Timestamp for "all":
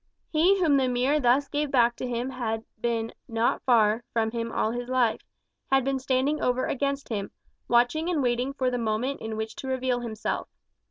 4.51-4.71